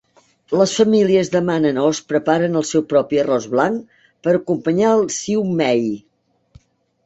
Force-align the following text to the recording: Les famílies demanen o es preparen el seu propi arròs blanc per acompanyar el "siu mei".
Les 0.59 0.71
famílies 0.77 1.29
demanen 1.35 1.77
o 1.81 1.83
es 1.89 1.99
preparen 2.13 2.57
el 2.63 2.67
seu 2.71 2.85
propi 2.95 3.21
arròs 3.25 3.47
blanc 3.53 4.03
per 4.25 4.37
acompanyar 4.41 4.99
el 4.99 5.07
"siu 5.21 5.49
mei". 5.65 5.89